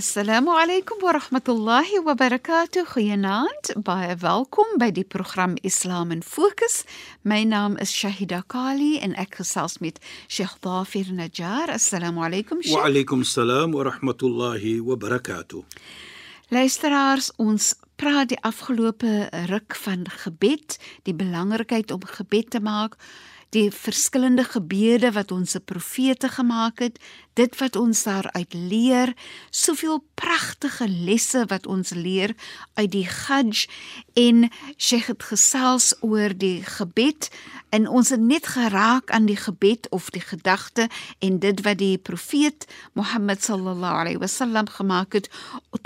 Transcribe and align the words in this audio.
Assalamu 0.00 0.56
alaykum 0.56 1.02
wa 1.02 1.12
rahmatullahi 1.12 2.02
wa 2.02 2.14
barakatuh. 2.14 2.86
Goeienaand. 2.88 3.84
Baie 3.84 4.14
welkom 4.16 4.78
by 4.80 4.88
die 4.96 5.04
program 5.04 5.58
Islam 5.62 6.08
in 6.10 6.22
Fokus. 6.22 6.84
My 7.22 7.44
naam 7.44 7.76
is 7.76 7.92
Shahida 7.92 8.40
Kali 8.48 8.96
en 8.96 9.12
ek 9.20 9.36
gesels 9.42 9.76
met 9.84 10.00
Sheikh 10.26 10.56
Dafir 10.64 11.12
Najjar. 11.12 11.68
Assalamu 11.68 12.24
alaykum 12.24 12.64
Sheikh. 12.64 12.78
Wa 12.78 12.88
alaykum 12.88 13.26
salaam 13.28 13.76
wa 13.76 13.84
rahmatullahi 13.90 14.80
wa 14.80 14.96
barakatuh. 14.96 15.60
Luisteraars, 16.48 17.28
ons 17.36 17.74
praat 18.00 18.32
die 18.32 18.40
afgelope 18.40 19.28
ruk 19.52 19.76
van 19.84 20.08
gebed, 20.24 20.80
die 21.04 21.12
belangrikheid 21.12 21.92
om 21.92 22.08
gebed 22.08 22.56
te 22.56 22.64
maak 22.64 22.96
die 23.50 23.70
verskillende 23.74 24.44
gebede 24.44 25.10
wat 25.12 25.32
ons 25.34 25.50
se 25.56 25.60
profete 25.60 26.28
gemaak 26.30 26.78
het, 26.78 26.98
dit 27.34 27.56
wat 27.58 27.76
ons 27.76 28.02
daaruit 28.02 28.54
leer, 28.54 29.14
soveel 29.50 30.02
pragtige 30.14 30.88
lesse 30.88 31.44
wat 31.50 31.66
ons 31.66 31.90
leer 31.96 32.34
uit 32.74 32.90
die 32.92 33.06
Hajj 33.08 33.66
en 34.18 34.48
Sheikh 34.76 35.08
het 35.12 35.24
gesels 35.30 35.94
oor 36.00 36.34
die 36.36 36.60
gebed 36.66 37.30
en 37.70 37.86
ons 37.88 38.10
het 38.10 38.20
net 38.20 38.46
geraak 38.50 39.10
aan 39.14 39.28
die 39.30 39.38
gebed 39.38 39.88
of 39.94 40.10
die 40.10 40.22
gedagte 40.22 40.88
en 41.18 41.38
dit 41.38 41.62
wat 41.66 41.78
die 41.78 41.98
profeet 41.98 42.66
Mohammed 42.98 43.44
sallallahu 43.44 44.02
alaihi 44.02 44.20
wasallam 44.22 44.68
gemaak 44.68 45.14
het 45.16 45.30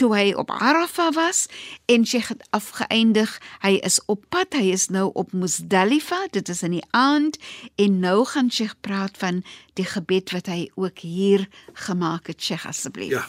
toe 0.00 0.10
hy 0.16 0.32
op 0.32 0.50
Arafah 0.50 1.12
was 1.14 1.46
en 1.86 2.06
Sheikh 2.08 2.32
het 2.32 2.46
afgeëindig 2.56 3.36
hy 3.62 3.76
is 3.84 4.00
op 4.06 4.24
pad 4.32 4.56
hy 4.56 4.72
is 4.74 4.88
nou 4.88 5.10
op 5.14 5.32
Muzdalifa 5.32 6.24
dit 6.32 6.48
is 6.48 6.64
in 6.64 6.78
die 6.80 6.86
aand 6.90 7.38
en 7.76 8.00
nou 8.00 8.24
gaan 8.24 8.50
Sheikh 8.50 8.76
praat 8.80 9.16
van 9.18 9.42
die 9.74 9.86
gebed 9.86 10.30
wat 10.36 10.46
hy 10.46 10.70
ook 10.74 10.98
hier 10.98 11.48
gemaak 11.72 12.26
het 12.26 12.42
Sheikh 12.42 12.66
asseblief 12.66 13.10
Ja. 13.10 13.26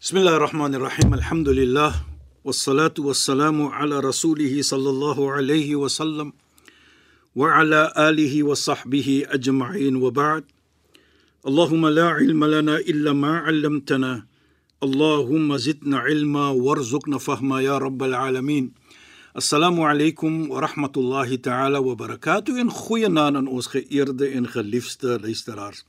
Bismillahirrahmanirrahim. 0.00 1.12
Alhamdulillah 1.12 1.92
wassalatu 2.40 3.04
wassalamu 3.04 3.68
ala 3.68 4.00
rasulih 4.00 4.48
sallallahu 4.64 5.28
alayhi 5.28 5.76
wa 5.76 5.92
sallam 5.92 6.32
wa 7.36 7.52
ala 7.52 7.92
alihi 7.92 8.40
wa 8.40 8.56
sahbihi 8.56 9.28
ajma'in 9.28 10.00
wa 10.00 10.08
ba'd. 10.08 10.48
Allahumma 11.44 11.92
la 11.92 12.16
ilma 12.16 12.48
lana 12.48 12.80
illa 12.80 13.12
ma 13.12 13.44
'allamtana. 13.44 14.24
Allahumma 14.80 15.60
zidna 15.60 16.08
ilma 16.08 16.56
warzuqna 16.56 17.20
fahma 17.20 17.60
ya 17.60 17.76
rabbal 17.76 18.16
alamin. 18.16 18.72
Assalamu 19.32 19.86
alaykum 19.86 20.48
wa 20.48 20.60
rahmatullahi 20.60 21.38
ta'ala 21.38 21.80
wa 21.80 21.94
barakatuh 21.94 22.58
en 22.58 22.66
goeienaand 22.66 23.36
aan 23.38 23.46
ons 23.46 23.68
geëerde 23.70 24.26
en 24.34 24.48
geliefde 24.50 25.20
luisteraars. 25.22 25.84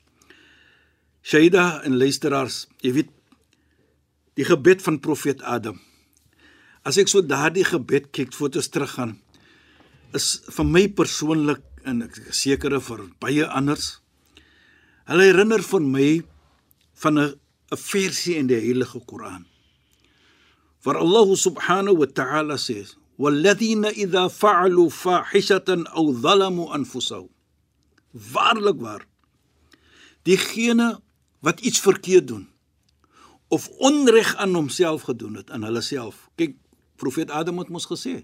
Shaida 1.25 1.81
en 1.81 1.97
luisteraars, 1.97 2.67
jy 2.85 2.91
weet 2.99 3.09
die 4.37 4.45
gebed 4.45 4.85
van 4.85 5.01
profeet 5.01 5.41
Adam. 5.41 5.81
As 6.85 7.01
ek 7.01 7.09
so 7.09 7.25
daardie 7.25 7.65
gebed 7.65 8.11
kyk 8.13 8.29
ons 8.29 8.69
teruggaan, 8.69 9.17
is 10.13 10.45
vir 10.45 10.69
my 10.69 10.85
persoonlik 10.93 11.65
en 11.81 12.05
ek 12.05 12.21
sekere 12.29 12.77
vir 12.77 13.07
baie 13.17 13.49
anders. 13.49 14.03
Hulle 15.09 15.31
herinner 15.33 15.65
vir 15.65 15.81
my 15.81 16.09
van 16.93 17.17
'n 17.17 17.33
'n 17.73 17.77
versie 17.89 18.37
in 18.37 18.45
die 18.45 18.61
Heilige 18.61 19.01
Koran. 19.01 19.47
Waar 20.85 21.01
Allah 21.01 21.35
subhanahu 21.35 21.97
wa 21.97 22.05
ta'ala 22.05 22.61
sê: 22.61 23.00
"Walladhina 23.21 23.91
idha 24.03 24.29
fa'alu 24.29 24.89
fahishatan 24.89 25.85
aw 25.97 26.05
zalamu 26.23 26.69
anfusahum." 26.77 27.29
Waarlik 28.33 28.79
waar. 28.81 29.03
Diegene 30.27 30.99
wat 31.39 31.59
iets 31.59 31.79
verkeerd 31.79 32.27
doen 32.27 32.51
of 33.51 33.67
onreg 33.67 34.35
aan 34.35 34.53
homself 34.53 35.01
gedoen 35.01 35.35
het 35.35 35.51
aan 35.51 35.63
hulle 35.67 35.81
self. 35.81 36.29
Kyk, 36.35 36.55
profeet 36.95 37.31
Adam 37.31 37.57
het 37.59 37.69
mos 37.69 37.85
gesê: 37.85 38.23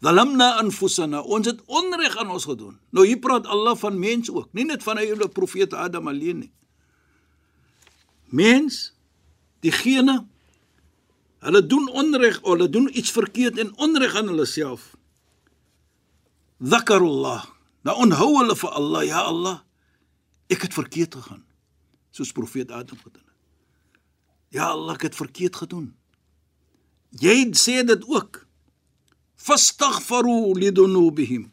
"Zalamna 0.00 0.54
anfusana." 0.60 1.20
Ons 1.20 1.46
het 1.46 1.62
onreg 1.66 2.16
aan 2.16 2.30
ons 2.30 2.44
gedoen. 2.44 2.78
Nou 2.90 3.06
hier 3.06 3.18
praat 3.18 3.46
Allah 3.46 3.76
van 3.76 3.98
mens 3.98 4.30
ook, 4.30 4.52
nie 4.52 4.64
net 4.64 4.82
van 4.82 4.96
die 4.96 5.28
profeet 5.28 5.72
Adam 5.72 6.08
alleen 6.08 6.38
nie. 6.38 6.52
Mens, 8.24 8.92
diegene 9.60 10.26
hulle 11.42 11.62
doen 11.66 11.88
onreg, 11.88 12.40
hulle 12.46 12.68
doen 12.70 12.88
iets 12.92 13.10
verkeerd 13.14 13.58
en 13.58 13.72
onreg 13.82 14.14
aan 14.18 14.30
hulle 14.30 14.46
self. 14.46 14.92
Zakarullah. 16.62 17.42
Nou 17.82 17.96
onhou 18.04 18.30
hulle 18.38 18.54
vir 18.56 18.70
Allah, 18.78 19.02
ja 19.06 19.24
Allah, 19.26 19.56
ek 20.52 20.68
het 20.68 20.76
verkeerd 20.76 21.16
gegaan. 21.18 21.42
Soos 22.14 22.30
profeet 22.32 22.70
Adam 22.70 22.98
gedoen 23.00 23.24
het. 23.24 24.00
Ja 24.54 24.70
Allah, 24.70 24.94
ek 24.94 25.08
het 25.08 25.18
verkeerd 25.18 25.56
gedoen. 25.64 25.90
Jy 27.20 27.50
sê 27.58 27.80
dit 27.84 28.04
ook. 28.08 28.44
Fastaghfiru 29.36 30.54
lidunubihim. 30.54 31.48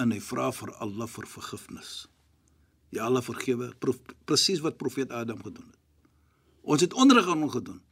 En 0.00 0.12
hy 0.12 0.20
vra 0.20 0.48
vir 0.54 0.72
Allah 0.80 1.08
vir 1.10 1.28
vergifnis. 1.28 2.06
Ja 2.94 3.10
Allah 3.10 3.24
vergewe 3.24 3.72
presies 4.24 4.62
wat 4.64 4.78
profeet 4.80 5.12
Adam 5.12 5.42
gedoen 5.42 5.66
het. 5.66 5.80
Ons 6.66 6.82
het 6.86 6.94
onreg 6.94 7.28
aan 7.28 7.44
hom 7.44 7.52
gedoen. 7.52 7.82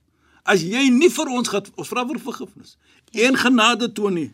As 0.44 0.62
jy 0.62 0.90
nie 0.92 1.08
vir 1.08 1.30
ons 1.32 1.48
gaan 1.48 1.68
vra 1.88 2.04
vir 2.08 2.20
vergifnis 2.20 2.76
en 3.14 3.38
genade 3.40 3.88
toon 3.96 4.18
nie, 4.18 4.30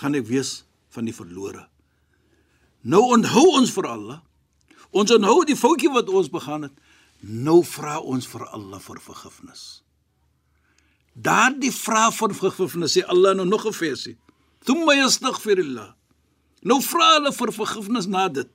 gaan 0.00 0.16
ek 0.18 0.26
wees 0.28 0.64
van 0.92 1.08
die 1.08 1.14
verlore. 1.16 1.64
Nou 2.84 3.00
onthou 3.16 3.46
ons 3.56 3.72
vir 3.72 3.88
Allah. 3.88 4.20
Ons 4.94 5.14
onthou 5.14 5.44
die 5.48 5.56
foutjie 5.56 5.90
wat 5.94 6.10
ons 6.12 6.28
begaan 6.30 6.68
het. 6.68 6.74
Nou 7.24 7.62
vra 7.64 7.96
ons 8.00 8.26
vir 8.28 8.44
Allah 8.52 8.82
vir 8.84 9.00
vergifnis. 9.00 9.64
Daardie 11.14 11.72
vraag 11.72 12.12
van 12.18 12.34
vergifnis 12.36 12.96
sê 12.98 13.04
Allah 13.08 13.34
nou 13.34 13.46
nog 13.46 13.66
'n 13.66 13.72
versie. 13.72 14.18
Thumma 14.64 14.94
yastaghfirullah. 14.94 15.94
Nou 16.62 16.80
vra 16.82 17.14
hulle 17.14 17.32
vir 17.32 17.52
vergifnis 17.52 18.06
na 18.06 18.28
dit. 18.28 18.50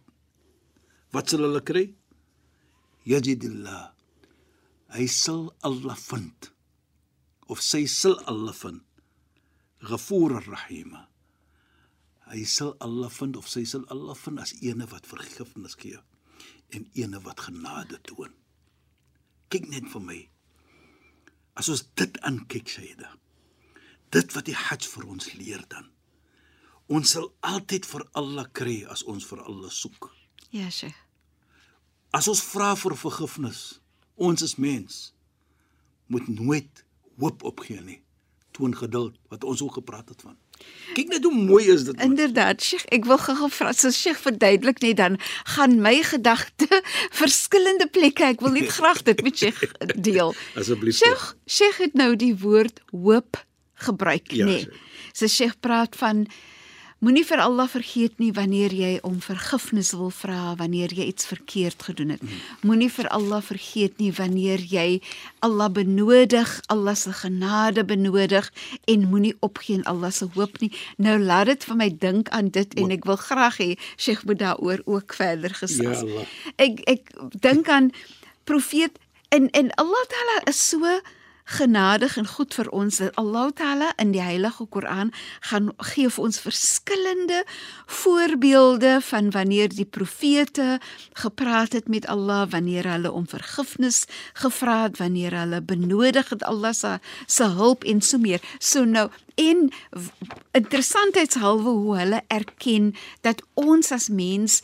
Wat 1.12 1.30
sal 1.30 1.40
hulle 1.40 1.62
kry? 1.62 1.94
Yajidillah. 3.06 3.99
Hy 4.90 5.06
sal 5.08 5.50
Allah 5.62 5.98
vind. 6.10 6.50
Of 7.50 7.62
sy 7.62 7.86
sal 7.86 8.18
Allah 8.26 8.54
vind. 8.54 8.82
Ghafoor 9.86 10.42
Rahima. 10.48 11.06
Hy 12.30 12.44
sal 12.46 12.76
Allah 12.82 13.10
vind 13.10 13.38
of 13.38 13.48
sy 13.50 13.64
sal 13.66 13.86
Allah 13.90 14.18
vind 14.18 14.42
as 14.42 14.54
ene 14.62 14.86
wat 14.92 15.08
vergifnis 15.10 15.78
gee 15.80 15.98
en 16.78 16.86
ene 16.94 17.18
wat 17.26 17.42
genade 17.48 17.98
toon. 18.06 18.34
Kyk 19.50 19.70
net 19.72 19.88
vir 19.90 20.04
my. 20.06 20.20
As 21.58 21.70
ons 21.74 21.82
dit 21.98 22.20
aankyk, 22.22 22.70
Sayyida. 22.70 23.10
Dit 24.14 24.36
wat 24.36 24.46
die 24.46 24.58
Hajj 24.58 24.86
vir 24.94 25.08
ons 25.10 25.32
leer 25.34 25.64
dan. 25.74 25.90
Ons 26.90 27.16
sal 27.16 27.32
altyd 27.46 27.86
vir 27.90 28.06
Allah 28.18 28.46
kry 28.54 28.84
as 28.90 29.04
ons 29.10 29.26
vir 29.30 29.42
Allah 29.46 29.74
soek. 29.74 30.12
Ja, 30.54 30.70
Sheikh. 30.70 30.98
As 32.14 32.30
ons 32.30 32.42
vra 32.54 32.76
vir 32.78 32.96
vergifnis, 32.98 33.80
ons 34.20 34.44
is 34.46 34.56
mens, 34.56 35.00
moet 36.08 36.28
nooit 36.28 36.84
hoop 37.20 37.44
opgee 37.44 37.82
nie. 37.82 38.00
Toon 38.52 38.76
geduld 38.76 39.18
wat 39.32 39.44
ons 39.44 39.62
ook 39.64 39.74
gepraat 39.80 40.10
het 40.10 40.22
van. 40.26 40.38
Kyk 40.94 41.08
net 41.14 41.24
hoe 41.24 41.36
mooi 41.36 41.70
is 41.72 41.86
dit. 41.88 42.00
Inderdaad, 42.04 42.62
Sheikh, 42.64 42.84
ek 42.96 43.06
wil 43.08 43.20
gou 43.22 43.48
vra, 43.54 43.72
so 43.78 43.92
Sheikh 43.96 44.20
verduidelik 44.20 44.82
net 44.84 44.98
dan 45.00 45.16
gaan 45.56 45.78
my 45.84 46.00
gedagte 46.04 46.68
verskillende 47.22 47.88
plekke. 47.88 48.34
Ek 48.34 48.44
wil 48.44 48.58
net 48.58 48.72
graag 48.80 49.04
dit 49.08 49.24
met 49.24 49.38
Sheikh 49.40 49.62
deel. 49.96 50.34
Asseblief. 50.60 51.00
Sheikh, 51.00 51.30
Sheikh 51.48 51.80
het 51.86 51.96
nou 52.00 52.12
die 52.20 52.34
woord 52.42 52.84
hoop 52.92 53.40
gebruik, 53.86 54.34
Ja, 54.36 54.50
nê. 54.50 54.64
Nee. 54.66 54.88
So 55.16 55.28
Sheikh 55.32 55.56
praat 55.64 55.96
van 55.96 56.26
Moenie 57.00 57.24
vir 57.24 57.40
Allah 57.40 57.68
vergeet 57.72 58.18
nie 58.20 58.34
wanneer 58.36 58.74
jy 58.76 58.98
om 59.08 59.22
vergifnis 59.24 59.94
wil 59.96 60.10
vra 60.12 60.52
wanneer 60.60 60.92
jy 60.92 61.06
iets 61.08 61.30
verkeerd 61.30 61.84
gedoen 61.88 62.10
het. 62.12 62.24
Moenie 62.68 62.90
vir 62.92 63.08
Allah 63.16 63.40
vergeet 63.40 64.02
nie 64.04 64.10
wanneer 64.18 64.60
jy 64.60 65.00
Allah 65.40 65.70
benodig, 65.72 66.52
Allah 66.68 66.98
se 67.00 67.14
genade 67.16 67.86
benodig 67.88 68.50
en 68.92 69.06
moenie 69.08 69.32
opgee 69.40 69.80
in 69.80 69.86
Allah 69.88 70.12
se 70.12 70.28
hoop 70.36 70.60
nie. 70.60 70.74
Nou 70.98 71.16
laat 71.24 71.48
dit 71.54 71.64
vir 71.70 71.80
my 71.80 71.88
dink 72.02 72.32
aan 72.36 72.50
dit 72.52 72.76
en 72.76 72.92
ek 72.92 73.08
wil 73.08 73.20
graag 73.22 73.62
hê 73.64 73.70
Sheikh 73.96 74.26
moet 74.28 74.42
daaroor 74.44 74.84
ook 74.84 75.16
verder 75.16 75.56
gesels. 75.56 76.04
Ja 76.04 76.04
Allah. 76.04 76.28
Ek 76.60 76.84
ek 76.84 77.16
dink 77.40 77.72
aan 77.72 77.94
profeet 78.44 79.00
en 79.32 79.48
en 79.56 79.72
Allah 79.80 80.04
Taala 80.12 80.38
is 80.52 80.60
so 80.60 81.00
genadig 81.50 82.18
en 82.18 82.28
goed 82.28 82.54
vir 82.54 82.70
ons 82.76 83.00
dat 83.02 83.16
Allah 83.18 83.50
Taala 83.58 83.90
in 83.98 84.12
die 84.14 84.22
Heilige 84.22 84.68
Koran 84.70 85.10
gaan 85.50 85.72
gee 85.92 86.10
vir 86.10 86.24
ons 86.28 86.42
verskillende 86.44 87.42
voorbeelde 87.86 89.00
van 89.02 89.32
wanneer 89.34 89.74
die 89.74 89.86
profete 89.86 90.78
gepraat 91.18 91.74
het 91.74 91.90
met 91.90 92.06
Allah, 92.08 92.46
wanneer 92.50 92.92
hulle 92.92 93.12
om 93.12 93.28
vergifnis 93.28 94.06
gevra 94.34 94.84
het, 94.84 94.98
wanneer 95.02 95.34
hulle 95.40 95.62
benodig 95.62 96.30
het 96.30 96.46
Allah 96.46 96.74
se 96.74 97.00
se 97.26 97.44
hulp 97.44 97.84
en 97.84 98.02
so 98.02 98.18
meer. 98.18 98.42
So 98.60 98.86
nou 98.86 99.10
en 99.36 99.70
interessantheidshalwe 100.52 101.70
hoe 101.70 101.98
hulle 101.98 102.22
erken 102.28 102.94
dat 103.22 103.42
ons 103.54 103.92
as 103.92 104.10
mens 104.10 104.62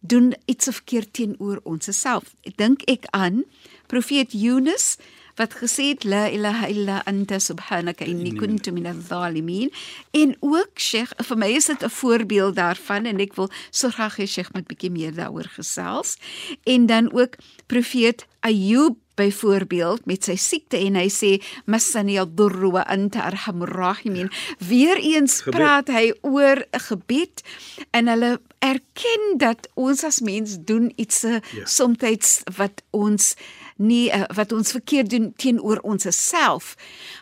doen 0.00 0.34
iets 0.44 0.68
verkeerd 0.70 1.12
teenoor 1.12 1.60
onsself. 1.62 2.34
Ek 2.42 2.56
dink 2.60 2.82
ek 2.90 3.06
aan 3.16 3.44
profeet 3.86 4.32
Yunus 4.32 4.96
wat 5.36 5.54
gesê 5.60 5.90
het 5.92 6.04
la 6.04 6.28
ilaha 6.30 6.66
illa 6.70 7.02
anta 7.10 7.38
subhanaka 7.38 8.04
inni 8.04 8.32
kuntu 8.38 8.72
minadh-dhalimin 8.72 9.70
en 10.10 10.36
ook 10.40 10.78
Sheikh 10.78 11.14
vir 11.28 11.36
my 11.38 11.50
is 11.56 11.66
dit 11.66 11.82
'n 11.82 11.90
voorbeeld 11.90 12.54
daarvan 12.56 13.06
en 13.06 13.20
ek 13.20 13.34
wil 13.34 13.50
so 13.70 13.88
graag 13.90 14.16
hê 14.18 14.26
Sheikh 14.26 14.52
moet 14.54 14.66
bietjie 14.66 14.90
meer 14.90 15.14
daaroor 15.14 15.48
gesels 15.56 16.16
en 16.64 16.86
dan 16.86 17.12
ook 17.12 17.36
profeet 17.66 18.26
Ayub 18.40 18.96
byvoorbeeld 19.14 20.06
met 20.06 20.24
sy 20.24 20.34
siekte 20.36 20.78
en 20.78 20.96
hy 20.98 21.06
sê 21.12 21.30
masani 21.70 22.18
ad-durru 22.18 22.72
wa 22.74 22.82
anta 22.90 23.22
arhamur 23.28 23.70
rahimin 23.70 24.30
weer 24.58 24.98
eens 24.98 25.40
Gebed. 25.40 25.54
praat 25.54 25.88
hy 25.88 26.12
oor 26.22 26.64
'n 26.72 26.80
gebed 26.88 27.42
en 27.90 28.08
hulle 28.08 28.40
erken 28.58 29.38
dat 29.38 29.68
ons 29.74 30.04
as 30.04 30.20
mens 30.20 30.56
doen 30.60 30.92
iets 30.96 31.22
Ja. 31.22 31.40
ja. 31.52 31.66
soms 31.66 32.42
wat 32.56 32.82
ons 32.90 33.34
nie 33.76 34.10
uh, 34.10 34.24
wat 34.34 34.52
ons 34.52 34.70
verkeerd 34.70 35.10
doen 35.10 35.32
teenoor 35.36 35.78
ons 35.82 36.06
self 36.10 36.74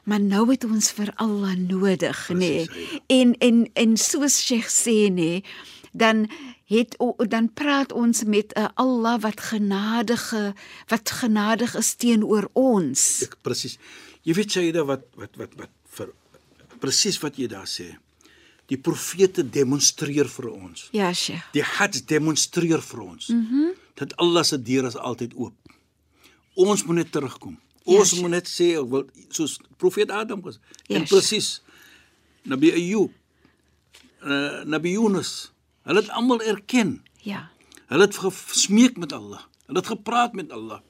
maar 0.05 0.21
nou 0.21 0.51
het 0.51 0.65
ons 0.65 0.91
vir 0.93 1.13
Allah 1.17 1.55
nodig 1.57 2.29
nê 2.29 2.39
nee. 2.67 3.03
En 3.07 3.37
en 3.39 3.71
en 3.75 3.97
soos 3.97 4.41
Sheikh 4.45 4.69
sê 4.71 5.09
nê 5.09 5.13
nee, 5.13 5.45
dan 5.93 6.31
het 6.65 6.97
dan 7.29 7.53
praat 7.53 7.93
ons 7.93 8.25
met 8.25 8.53
'n 8.55 8.71
Allah 8.75 9.21
wat 9.21 9.41
genadige 9.41 10.55
wat 10.87 11.11
genadig 11.11 11.77
is 11.77 11.95
teenoor 11.95 12.49
ons 12.53 13.29
presies. 13.43 13.79
Jy 14.23 14.35
weet 14.35 14.51
Saida 14.51 14.85
wat 14.85 15.03
wat 15.15 15.37
wat 15.37 15.53
wat 15.57 15.71
vir 15.85 16.09
presies 16.79 17.19
wat 17.19 17.37
jy 17.37 17.47
daar 17.47 17.69
sê. 17.69 17.97
Die 18.67 18.79
profete 18.79 19.51
demonstreer 19.51 20.29
vir 20.29 20.51
ons. 20.51 20.89
ja 20.93 21.13
Sheikh 21.13 21.53
Die 21.53 21.63
Hajj 21.63 22.05
demonstreer 22.07 22.83
vir 22.83 23.01
ons 23.01 23.29
mm 23.29 23.47
-hmm. 23.51 23.75
dat 23.95 24.17
Allah 24.17 24.45
se 24.45 24.63
deur 24.63 24.85
is 24.85 24.97
altyd 24.97 25.35
oop. 25.35 25.55
Ons 26.55 26.85
moet 26.85 26.95
net 27.01 27.13
terugkom. 27.13 27.59
Ja, 27.85 27.99
Ons 27.99 28.09
Sheikh. 28.13 28.21
moet 28.23 28.31
net 28.31 28.49
sê 28.49 28.73
ek 28.79 28.89
wil 28.91 29.07
soos 29.31 29.59
profeet 29.81 30.11
Adam 30.11 30.41
was. 30.45 30.59
Ja, 30.87 30.97
en 30.99 31.07
presies 31.09 31.63
Nabi 32.45 32.71
Ayub, 32.73 33.11
uh, 34.23 34.63
Nabi 34.65 34.93
Yunus, 34.97 35.53
hulle 35.87 36.01
het 36.03 36.11
almal 36.11 36.43
erken. 36.43 37.03
ja 37.23 37.49
Hulle 37.93 38.07
het 38.07 38.17
gesmeek 38.17 38.97
met 38.97 39.13
Allah. 39.13 39.43
Hulle 39.67 39.79
het 39.79 39.87
gepraat 39.87 40.33
met 40.33 40.51
Allah. 40.51 40.81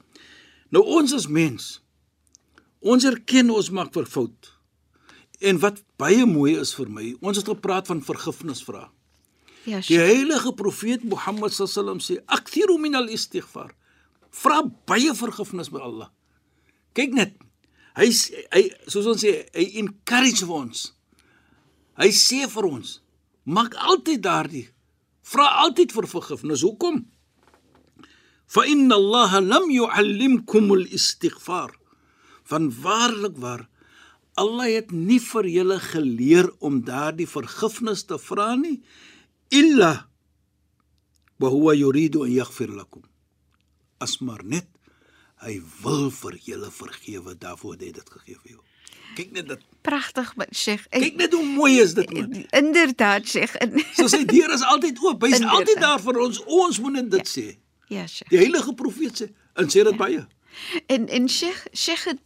Nou 0.71 0.83
ons 0.85 1.13
as 1.13 1.27
mens 1.27 1.81
ons 2.79 3.03
erken 3.07 3.49
ons 3.49 3.69
maak 3.69 3.93
vir 3.93 4.05
fout. 4.05 4.49
En 5.39 5.59
wat 5.59 5.81
baie 5.99 6.25
mooi 6.25 6.55
is 6.59 6.73
vir 6.75 6.89
my, 6.89 7.13
ons 7.21 7.37
het 7.37 7.47
gepraat 7.47 7.87
van 7.87 8.01
vergifnis 8.03 8.63
vra. 8.63 8.89
ja 9.65 9.79
Die 9.79 9.83
Sheikh 9.83 9.99
heilige 10.03 10.53
profeet 10.53 11.03
Mohammed 11.03 11.53
sallam 11.53 11.99
sê: 11.99 12.19
"Akthiru 12.27 12.77
min 12.77 12.95
al-istighfar." 12.95 13.73
Vra 14.33 14.63
baie 14.89 15.13
vergifnis 15.13 15.69
by 15.69 15.81
Allah. 15.85 16.09
Kyk 16.97 17.13
net. 17.13 17.37
Hy 17.93 18.09
hy 18.53 18.63
soos 18.89 19.09
ons 19.11 19.21
sê, 19.21 19.33
hy 19.53 19.65
encourage 19.83 20.45
vir 20.47 20.55
ons. 20.57 20.85
Hy 22.01 22.09
sê 22.09 22.47
vir 22.49 22.65
ons: 22.65 22.95
"Maak 23.45 23.77
altyd 23.77 24.23
daardie 24.25 24.69
vra 25.23 25.45
altyd 25.65 25.93
vir 25.93 26.07
vergifnis. 26.09 26.65
Hoekom? 26.65 27.05
Fa 28.47 28.65
inna 28.65 28.95
Allah 28.95 29.41
lam 29.41 29.69
yu'allimkum 29.69 30.73
al-istighfar." 30.73 31.71
Van 32.49 32.67
waarlik 32.83 33.37
waar 33.37 33.69
Allah 34.35 34.67
het 34.73 34.91
nie 34.91 35.19
vir 35.21 35.45
julle 35.45 35.79
geleer 35.79 36.49
om 36.59 36.81
daardie 36.81 37.29
vergifnis 37.29 38.03
te 38.09 38.17
vra 38.17 38.55
nie 38.57 38.81
illa 39.53 40.09
wa 41.39 41.49
huwa 41.53 41.75
yuridu 41.77 42.23
an 42.25 42.33
yaghfir 42.33 42.73
lakum 42.73 43.05
asmar 44.05 44.43
net 44.43 44.67
hy 45.43 45.57
wil 45.83 46.09
vir 46.21 46.37
julle 46.45 46.69
vergewe 46.71 47.33
daarvoor 47.39 47.75
het 47.77 47.81
hy 47.87 47.91
dit 47.99 48.09
gegee 48.17 48.37
vir 48.43 48.51
jou 48.55 48.61
kyk 49.17 49.31
net 49.35 49.47
dit 49.51 49.65
pragtig 49.85 50.29
maar 50.39 50.47
Sheikh. 50.55 50.85
Kyk 50.89 51.17
net 51.19 51.33
hoe 51.35 51.43
mooi 51.45 51.73
is 51.83 51.91
dit 51.93 52.07
man. 52.15 52.31
Inderdaad 52.55 53.27
Sheikh 53.29 53.53
en- 53.61 53.75
so 53.93 54.07
sy 54.09 54.23
deur 54.25 54.49
is 54.55 54.63
altyd 54.65 54.97
oop. 55.03 55.21
Hy's 55.27 55.43
altyd 55.43 55.81
daar 55.83 55.99
vir 56.01 56.17
ons. 56.23 56.39
Ons 56.47 56.79
moet 56.81 56.95
net 56.97 57.11
dit 57.11 57.27
sê. 57.29 57.43
Ja 57.93 58.07
Sheikh. 58.07 58.31
Die 58.31 58.39
heilige 58.41 58.73
profeet 58.79 59.19
sê 59.21 59.27
en 59.59 59.69
sê 59.69 59.83
dit 59.85 59.97
baie. 59.99 60.23
En 60.87 61.05
en 61.09 61.27
Sheikh 61.29 61.61
Sheikh 61.77 62.07
het 62.09 62.21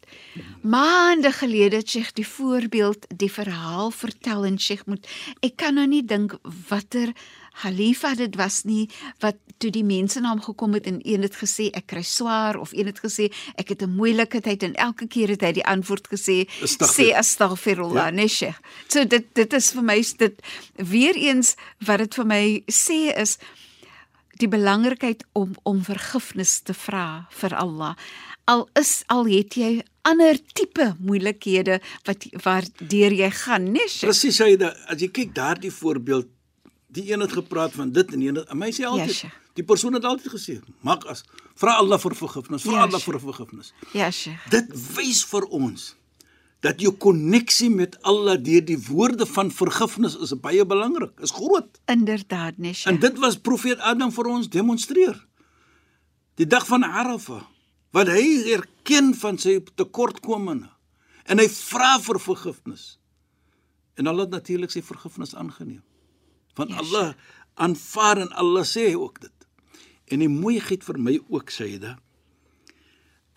maande 0.64 1.32
gelede 1.42 1.82
het 1.82 1.90
Sheikh 1.90 2.14
die 2.16 2.28
voorbeeld 2.28 3.08
die 3.16 3.32
verhaal 3.32 3.92
vertel 3.92 4.46
en 4.46 4.60
Sheikh 4.60 4.86
moet 4.88 5.08
ek 5.44 5.58
kan 5.60 5.76
nou 5.80 5.88
nie 5.92 6.04
dink 6.06 6.38
watter 6.70 7.12
Khalifa 7.62 8.14
dit 8.16 8.36
was 8.38 8.64
nie 8.64 8.88
wat 9.24 9.36
toe 9.58 9.72
die 9.74 9.84
mense 9.84 10.22
na 10.22 10.30
hom 10.30 10.42
gekom 10.46 10.74
het 10.78 10.86
en 10.90 11.00
een 11.02 11.22
het 11.26 11.36
gesê 11.40 11.70
ek 11.74 11.88
kry 11.94 12.04
swaar 12.06 12.60
of 12.62 12.74
een 12.74 12.86
het 12.92 13.00
gesê 13.02 13.32
ek 13.58 13.70
het 13.74 13.82
'n 13.82 13.96
moeilike 13.96 14.42
tyd 14.42 14.64
en 14.64 14.76
elke 14.76 15.08
keer 15.08 15.30
het 15.34 15.42
hy 15.42 15.52
die 15.52 15.66
antwoord 15.66 16.08
gesê 16.14 16.48
sê 16.64 17.14
astaghfirullah 17.16 18.06
Ja. 18.06 18.10
nee 18.12 18.28
Sheikh. 18.28 18.60
So 18.88 19.06
dit 19.06 19.26
dit 19.34 19.54
is 19.54 19.72
vir 19.72 19.84
my 19.84 20.04
dit 20.18 20.42
weer 20.76 21.16
eens 21.16 21.56
wat 21.86 21.98
dit 21.98 22.14
vir 22.16 22.26
my 22.26 22.64
sê 22.72 23.18
is 23.18 23.38
die 24.38 24.48
belangrikheid 24.48 25.26
om 25.34 25.56
om 25.64 25.84
vergifnis 25.84 26.60
te 26.62 26.74
vra 26.74 27.28
vir 27.30 27.56
Allah. 27.56 27.96
Al 28.46 28.70
is 28.80 29.04
al 29.08 29.26
het 29.26 29.56
jy 29.56 29.82
ander 30.08 30.38
tipe 30.54 30.96
moeilikhede 31.04 31.82
wat 32.08 32.28
waardeur 32.44 33.12
jy 33.14 33.32
gaan, 33.44 33.72
nee. 33.72 33.90
Presies 34.00 34.40
as 34.42 35.02
jy 35.02 35.10
kyk 35.12 35.34
daardie 35.36 35.72
voorbeeld 35.72 36.28
die 36.88 37.12
een 37.12 37.20
het 37.20 37.32
gepraat 37.36 37.72
van 37.76 37.92
dit 37.92 38.14
en 38.14 38.20
die 38.20 38.28
een 38.30 38.36
het- 38.36 38.50
en 38.50 38.58
my 38.58 38.72
sê 38.72 38.86
altyd 38.86 39.12
Sheikh. 39.14 39.34
die 39.54 39.64
persoon 39.64 39.94
het 39.94 40.04
altyd 40.06 40.32
gesê 40.34 40.60
maak 40.82 41.06
as 41.06 41.24
vra 41.56 41.76
Allah 41.78 42.00
vir 42.00 42.16
vergifnis 42.16 42.62
vra 42.64 42.72
Ja, 42.72 42.84
Allah 42.88 43.00
vir 43.00 43.20
vergifnis 43.20 43.74
Ja, 43.94 44.12
Sheikh. 44.12 44.50
Dit 44.50 44.68
wys 44.96 45.24
vir 45.26 45.44
ons 45.46 45.96
dat 46.62 46.80
jou 46.82 46.92
koneksie 46.98 47.70
met 47.70 47.98
Allah 48.04 48.38
deur 48.44 48.66
die 48.66 48.78
woorde 48.88 49.26
van 49.26 49.52
vergifnis 49.52 50.16
is 50.18 50.34
baie 50.42 50.66
belangrik, 50.66 51.12
is 51.22 51.32
groot. 51.32 51.80
Inderdaad, 51.86 52.58
nee. 52.58 52.70
En 52.72 52.76
Sheikh. 52.76 53.02
dit 53.02 53.18
was 53.20 53.38
profeet 53.38 53.80
Adam 53.80 54.12
vir 54.12 54.26
ons 54.26 54.50
demonstreer. 54.50 55.28
Die 56.36 56.48
dag 56.48 56.66
van 56.68 56.84
Arafah, 56.84 57.44
wat 57.92 58.08
hy 58.08 58.44
erken 58.54 59.14
van 59.16 59.38
sy 59.38 59.60
tekortkominge 59.76 60.70
en 61.26 61.38
hy 61.40 61.48
vra 61.50 62.00
vir 62.00 62.20
vergifnis. 62.20 62.98
En 63.96 64.08
Allah 64.08 64.22
het 64.26 64.30
natuurlik 64.30 64.72
sy 64.72 64.82
vergifnis 64.82 65.36
aangeneem. 65.36 65.84
Van 66.58 66.74
Ja, 66.74 66.82
Allah 66.82 67.14
aanvaar 67.58 68.22
en 68.26 68.34
Allah 68.38 68.66
sê 68.66 68.90
ook 68.96 69.22
dit. 69.22 69.48
En 70.14 70.22
die 70.22 70.32
mooiheid 70.32 70.84
vir 70.86 71.00
my 71.02 71.16
ook 71.30 71.52
dit 71.54 71.88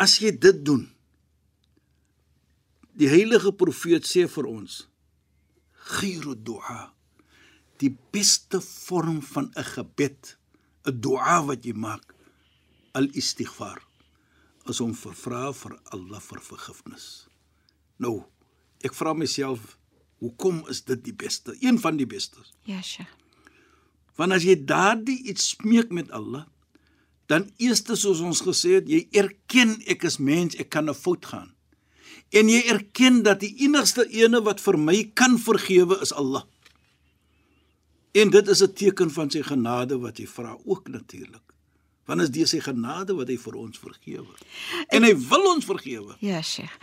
as 0.00 0.16
jy 0.22 0.30
dit 0.32 0.62
doen 0.64 0.86
die 3.00 3.08
heilige 3.10 3.52
profeet 3.52 4.06
sê 4.08 4.24
vir 4.32 4.48
ons 4.48 4.78
khairu 5.90 6.32
du'a 6.48 6.80
die 7.82 7.92
beste 8.14 8.60
vorm 8.64 9.20
van 9.32 9.50
'n 9.52 9.68
gebed 9.74 10.36
'n 10.88 11.00
du'a 11.04 11.36
wat 11.48 11.64
jy 11.68 11.74
maak 11.86 12.14
al 12.96 13.08
istighfar 13.22 13.80
is 14.72 14.80
om 14.80 14.94
vir 15.02 15.14
vra 15.24 15.52
vir 15.52 15.76
Allah 15.92 16.20
vir 16.28 16.40
vergifnis 16.50 17.06
nou 17.98 18.16
ek 18.84 18.96
vra 19.00 19.12
myself 19.12 19.76
hoekom 20.20 20.62
is 20.68 20.84
dit 20.84 21.04
die 21.04 21.16
beste 21.16 21.56
een 21.60 21.80
van 21.80 21.96
die 21.96 22.06
bestes 22.06 22.52
Ja, 22.68 22.82
Sheikh. 22.82 23.10
Want 24.20 24.36
as 24.36 24.44
jy 24.44 24.58
daardie 24.68 25.16
iets 25.32 25.54
smeek 25.54 25.92
met 25.96 26.10
Allah, 26.12 26.44
dan 27.30 27.46
eerste 27.62 27.96
soos 27.96 28.20
ons 28.20 28.42
gesê 28.44 28.76
het, 28.80 28.88
jy 28.90 29.06
erken 29.16 29.78
ek 29.88 30.04
is 30.04 30.18
mens, 30.18 30.56
ek 30.60 30.68
kan 30.74 30.90
'n 30.90 30.94
fout 30.94 31.24
gaan. 31.26 31.54
En 32.30 32.48
jy 32.48 32.60
erken 32.68 33.22
dat 33.22 33.40
die 33.40 33.54
enigste 33.64 34.04
ene 34.10 34.42
wat 34.42 34.60
vir 34.60 34.78
my 34.78 35.10
kan 35.14 35.38
vergewe 35.38 36.00
is 36.02 36.12
Allah. 36.12 36.44
En 38.12 38.30
dit 38.30 38.48
is 38.48 38.62
'n 38.62 38.72
teken 38.72 39.10
van 39.10 39.30
sy 39.30 39.42
genade 39.42 39.98
wat 39.98 40.18
hy 40.18 40.26
vra 40.26 40.58
ook 40.64 40.88
natuurlik. 40.88 41.46
Want 42.04 42.20
is 42.20 42.30
dit 42.30 42.48
sy 42.48 42.60
genade 42.60 43.14
wat 43.14 43.28
hy 43.28 43.36
vir 43.38 43.54
ons 43.54 43.78
vergewe. 43.78 44.34
En 44.88 45.02
hy 45.02 45.14
wil 45.14 45.54
ons 45.54 45.64
vergewe. 45.64 46.16
Ja, 46.18 46.42
Sheikh. 46.42 46.76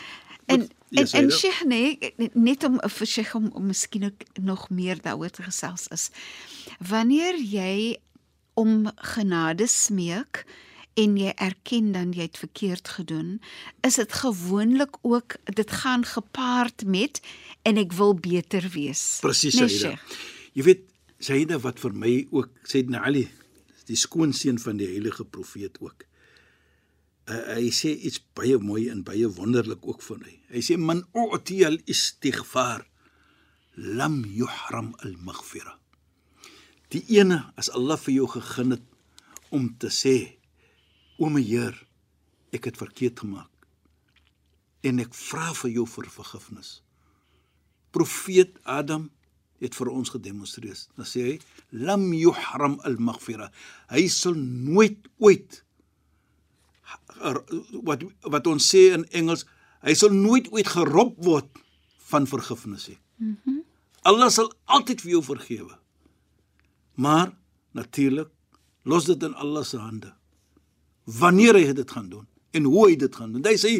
En 0.47 0.67
en, 0.89 1.07
en 1.11 1.31
Sheikh 1.31 1.63
nee, 1.67 2.13
net 2.33 2.63
om 2.63 2.77
vir 2.79 3.07
Sheikh 3.07 3.35
om, 3.35 3.49
om 3.53 3.65
miskien 3.67 4.07
ook 4.07 4.23
nog 4.39 4.69
meer 4.69 5.01
daaroor 5.03 5.29
te 5.35 5.43
gesels 5.43 5.87
is. 5.91 6.09
Wanneer 6.79 7.35
jy 7.41 7.97
om 8.55 8.87
genade 8.95 9.67
smeek 9.67 10.45
en 10.97 11.17
jy 11.19 11.33
erken 11.35 11.91
dan 11.93 12.13
jy 12.15 12.29
het 12.29 12.39
verkeerd 12.41 12.87
gedoen, 12.87 13.37
is 13.85 13.99
dit 13.99 14.13
gewoonlik 14.21 14.97
ook 15.01 15.35
dit 15.59 15.71
gaan 15.83 16.05
gepaard 16.07 16.85
met 16.85 17.21
en 17.67 17.77
ek 17.77 17.93
wil 17.93 18.15
beter 18.15 18.65
wees. 18.73 19.19
Presies, 19.21 19.59
Nee. 19.59 19.69
Sheikh. 19.69 20.17
Jy 20.57 20.63
weet, 20.63 20.85
Saida 21.19 21.59
wat 21.59 21.79
vir 21.81 21.93
my 21.93 22.13
ook 22.31 22.49
Sayyidina 22.63 23.03
Ali, 23.05 23.27
die 23.89 23.97
skoonseun 23.97 24.59
van 24.61 24.77
die 24.77 24.87
heilige 24.87 25.25
profeet 25.25 25.77
ook. 25.81 26.05
Uh, 27.27 27.57
hy 27.57 27.71
sê 27.75 27.91
iets 27.91 28.21
baie 28.37 28.55
mooi 28.63 28.87
en 28.91 29.03
baie 29.03 29.27
wonderlik 29.27 29.83
ook 29.83 30.03
van 30.05 30.21
hy. 30.23 30.35
Hy 30.53 30.61
sê 30.63 30.77
man 30.79 31.03
u'ti 31.11 31.63
al-istighfar 31.67 32.85
lam 33.99 34.21
yuhram 34.25 34.93
al-maghfira. 35.03 35.75
Die 36.95 37.03
ene 37.17 37.41
as 37.59 37.67
Allah 37.75 37.99
vir 37.99 38.15
jou 38.21 38.29
gegee 38.37 38.71
het 38.71 38.85
om 39.51 39.67
te 39.75 39.91
sê 39.91 40.15
o 41.19 41.27
my 41.33 41.43
Heer, 41.43 41.75
ek 42.55 42.69
het 42.71 42.79
verkeerd 42.79 43.19
gemaak 43.25 43.51
en 44.87 45.01
ek 45.03 45.11
vra 45.17 45.51
vir 45.57 45.73
jou 45.73 45.85
vir 45.89 46.07
vergifnis. 46.13 46.77
Profeet 47.91 48.55
Adam 48.63 49.09
het 49.59 49.75
vir 49.75 49.89
ons 49.91 50.11
gedemonstreer. 50.13 50.77
Dan 50.95 51.07
sê 51.09 51.23
hy 51.25 51.35
lam 51.75 52.11
yuhram 52.15 52.77
al-maghfira. 52.87 53.49
Hy 53.91 54.05
sal 54.13 54.37
nooit 54.37 55.09
ooit 55.19 55.63
wat 57.83 58.03
wat 58.21 58.47
ons 58.47 58.67
sê 58.71 58.91
in 58.95 59.05
Engels, 59.11 59.45
hy 59.85 59.93
sal 59.93 60.13
nooit 60.13 60.49
ooit 60.53 60.67
gerob 60.67 61.17
word 61.25 61.49
van 62.11 62.27
vergifnis 62.27 62.87
nie. 62.91 62.99
Mhm. 63.17 63.37
Mm 63.45 63.63
Allah 64.07 64.29
sal 64.31 64.47
altyd 64.71 65.01
vir 65.03 65.11
jou 65.17 65.23
vergewe. 65.25 65.73
Maar 66.95 67.33
natuurlik 67.75 68.29
los 68.87 69.05
dit 69.09 69.23
in 69.23 69.33
Allah 69.35 69.65
se 69.67 69.77
hande. 69.77 70.13
Wanneer 71.03 71.59
hy 71.59 71.73
dit 71.73 71.91
gaan 71.91 72.07
doen 72.09 72.27
en 72.55 72.63
hoe 72.63 72.87
hy 72.87 72.95
dit 72.95 73.15
gaan 73.15 73.33
doen. 73.33 73.43
Hy 73.43 73.57
sê 73.59 73.73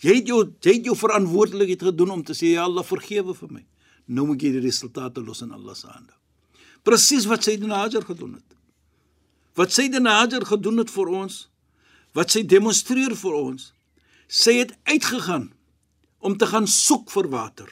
jy 0.00 0.16
het 0.16 0.30
jou 0.30 0.40
jy 0.64 0.78
het 0.78 0.88
jou 0.88 0.96
verantwoordelikheid 0.96 1.84
gedoen 1.90 2.16
om 2.16 2.24
te 2.24 2.32
sê 2.32 2.54
ja 2.54 2.64
Allah 2.64 2.86
vergewe 2.86 3.36
vir 3.36 3.52
my. 3.58 3.64
Nou 4.06 4.26
moet 4.30 4.42
jy 4.42 4.54
die 4.56 4.64
resultate 4.64 5.20
los 5.24 5.42
in 5.44 5.52
Allah 5.52 5.76
se 5.76 5.88
hande. 5.90 6.12
Presies 6.84 7.28
wat 7.28 7.44
Sayyidina 7.44 7.84
Hajar 7.84 8.04
gedoen 8.04 8.34
het. 8.38 8.56
Wat 9.56 9.72
Sayyidina 9.72 10.18
Hajar 10.20 10.44
gedoen 10.48 10.80
het 10.82 10.90
vir 10.92 11.12
ons, 11.20 11.44
wat 12.14 12.30
sy 12.30 12.44
demonstreer 12.46 13.14
vir 13.18 13.34
ons. 13.34 13.72
Sy 14.28 14.60
het 14.62 14.72
uitgegaan 14.88 15.50
om 16.24 16.36
te 16.38 16.46
gaan 16.46 16.66
soek 16.70 17.10
vir 17.12 17.28
water. 17.28 17.68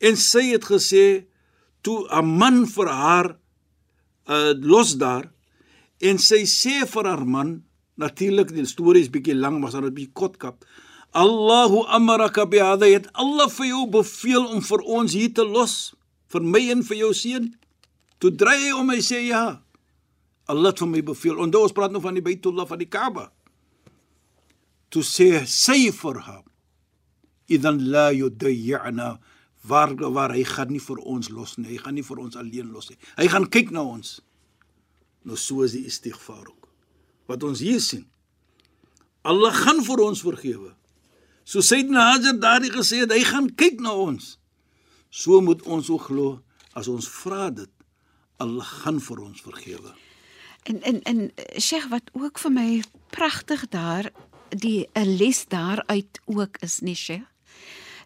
En 0.00 0.16
sy 0.16 0.50
het 0.54 0.64
gesê 0.64 1.26
toe 1.82 2.06
'n 2.08 2.24
man 2.38 2.66
vir 2.66 2.88
haar 2.88 3.36
uh 4.28 4.52
los 4.60 4.96
daar 4.96 5.26
en 5.98 6.18
sy 6.18 6.44
sê 6.44 6.86
vir 6.86 7.04
haar 7.04 7.24
man 7.26 7.64
natuurlik 7.96 8.52
die 8.54 8.66
storie 8.66 9.02
is 9.02 9.12
bietjie 9.12 9.34
lank 9.34 9.60
maar 9.60 9.70
sy 9.70 9.78
het 9.78 9.90
'n 9.90 9.94
bietjie 9.94 10.18
kotkap 10.20 10.64
Allahu 11.12 11.84
amaraka 11.88 12.46
bi 12.46 12.58
hadha 12.58 12.86
het 12.86 13.06
Allah 13.12 13.48
vir 13.50 13.66
jou 13.66 13.86
beveel 13.90 14.44
om 14.54 14.60
vir 14.62 14.80
ons 14.96 15.12
hier 15.12 15.32
te 15.34 15.44
los 15.44 15.94
vir 16.32 16.42
my 16.42 16.70
en 16.70 16.82
vir 16.82 16.96
jou 16.96 17.12
seun 17.14 17.54
toe 18.18 18.30
dry 18.30 18.58
hy 18.66 18.72
om 18.72 18.90
hy 18.90 19.00
sê 19.00 19.26
ja 19.26 19.62
Allah 20.50 20.74
het 20.74 20.82
my 20.88 21.02
beveel 21.06 21.38
onthou 21.38 21.62
ons 21.66 21.74
praat 21.74 21.92
nou 21.94 22.02
van 22.02 22.16
die 22.18 22.24
Baitullah 22.24 22.66
van 22.66 22.80
die 22.80 22.88
Kaaba. 22.90 23.28
Toe 24.90 25.02
sê 25.06 25.44
sy 25.46 25.92
vir 25.94 26.18
haar 26.26 26.46
idan 27.50 27.78
la 27.92 28.08
yudayyana 28.14 29.18
waar 29.70 29.94
waar 29.94 30.34
hy 30.34 30.42
gaan 30.48 30.72
nie 30.74 30.82
vir 30.82 30.98
ons 31.04 31.30
los 31.30 31.56
nie. 31.58 31.68
Hy 31.74 31.78
gaan 31.84 31.94
nie 31.98 32.06
vir 32.06 32.22
ons 32.22 32.38
alleen 32.40 32.72
los 32.74 32.90
nie. 32.90 32.98
Hy 33.18 33.28
gaan 33.30 33.46
kyk 33.46 33.70
na 33.74 33.84
ons. 33.86 34.18
Nou 35.22 35.38
so 35.38 35.62
is 35.62 35.76
die 35.76 35.84
istighfar 35.86 36.48
ook. 36.48 36.68
Wat 37.30 37.46
ons 37.46 37.62
hier 37.62 37.82
sien 37.84 38.06
Allah 39.22 39.52
gaan 39.52 39.82
vir 39.84 40.00
ons 40.00 40.22
vergewe. 40.24 40.70
So 41.44 41.60
Sayyidina 41.60 42.06
Hajar 42.14 42.38
daardie 42.40 42.72
gesê 42.72 43.02
het 43.04 43.12
hy 43.12 43.20
gaan 43.28 43.50
kyk 43.52 43.82
na 43.84 43.92
ons. 43.92 44.38
So 45.12 45.42
moet 45.44 45.60
ons 45.68 45.90
ook 45.92 46.08
glo 46.08 46.38
as 46.74 46.88
ons 46.88 47.06
vra 47.20 47.50
dit 47.52 47.70
Allah 48.40 48.64
gaan 48.64 49.02
vir 49.04 49.26
ons 49.28 49.42
vergewe 49.44 49.92
En 50.62 50.82
en 50.82 51.02
en 51.02 51.32
Sheikh 51.58 51.88
wat 51.88 52.10
ook 52.12 52.38
vir 52.38 52.52
my 52.52 52.82
pragtig 53.10 53.68
daar 53.68 54.10
die 54.48 54.88
'n 54.92 55.16
les 55.16 55.44
daaruit 55.48 56.20
ook 56.24 56.56
is 56.60 56.80
nie 56.80 56.94
Sheikh 56.94 57.28